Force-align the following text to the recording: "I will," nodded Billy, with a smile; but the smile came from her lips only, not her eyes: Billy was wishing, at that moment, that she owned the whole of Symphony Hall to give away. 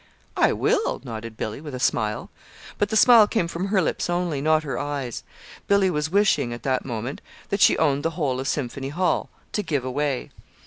"I 0.35 0.51
will," 0.51 0.99
nodded 1.05 1.37
Billy, 1.37 1.61
with 1.61 1.75
a 1.75 1.79
smile; 1.79 2.31
but 2.79 2.89
the 2.89 2.97
smile 2.97 3.27
came 3.27 3.47
from 3.47 3.67
her 3.67 3.83
lips 3.83 4.09
only, 4.09 4.41
not 4.41 4.63
her 4.63 4.79
eyes: 4.79 5.21
Billy 5.67 5.91
was 5.91 6.09
wishing, 6.09 6.51
at 6.51 6.63
that 6.63 6.83
moment, 6.83 7.21
that 7.49 7.61
she 7.61 7.77
owned 7.77 8.01
the 8.01 8.09
whole 8.17 8.39
of 8.39 8.47
Symphony 8.47 8.89
Hall 8.89 9.29
to 9.51 9.61
give 9.61 9.85
away. 9.85 10.31